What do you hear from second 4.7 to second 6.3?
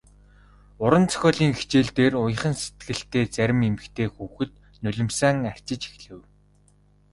нулимсаа арчиж эхлэв.